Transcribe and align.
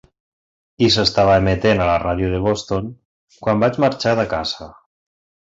I 0.85 0.87
s'estava 0.95 1.35
emetent 1.41 1.83
a 1.83 1.87
la 1.91 1.99
ràdio 2.05 2.31
de 2.33 2.41
Boston 2.47 2.89
quan 3.45 3.63
vaig 3.65 3.81
marxar 3.87 4.19
de 4.23 4.29
casa. 4.37 4.73